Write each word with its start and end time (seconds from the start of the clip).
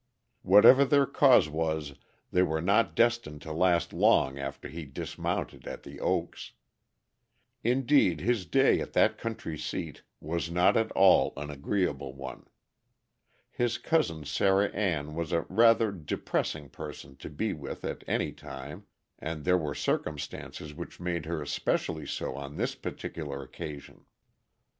Whatever 0.41 0.83
their 0.83 1.05
cause 1.05 1.47
was 1.47 1.93
they 2.31 2.41
were 2.41 2.59
not 2.59 2.95
destined 2.95 3.43
to 3.43 3.53
last 3.53 3.93
long 3.93 4.39
after 4.39 4.67
he 4.67 4.83
dismounted 4.83 5.67
at 5.67 5.83
The 5.83 5.99
Oaks. 5.99 6.53
Indeed 7.63 8.19
his 8.19 8.47
day 8.47 8.79
at 8.79 8.93
that 8.93 9.19
country 9.19 9.59
seat 9.59 10.01
was 10.19 10.49
not 10.49 10.75
at 10.75 10.91
all 10.93 11.33
an 11.37 11.51
agreeable 11.51 12.15
one. 12.15 12.47
His 13.51 13.77
cousin 13.77 14.25
Sarah 14.25 14.69
Ann 14.69 15.13
was 15.13 15.31
a 15.31 15.41
rather 15.49 15.91
depressing 15.91 16.69
person 16.69 17.15
to 17.17 17.29
be 17.29 17.53
with 17.53 17.85
at 17.85 18.03
any 18.07 18.31
time, 18.31 18.87
and 19.19 19.45
there 19.45 19.55
were 19.55 19.75
circumstances 19.75 20.73
which 20.73 20.99
made 20.99 21.27
her 21.27 21.43
especially 21.43 22.07
so 22.07 22.33
on 22.35 22.55
this 22.57 22.73
particular 22.73 23.43
occasion. 23.43 24.05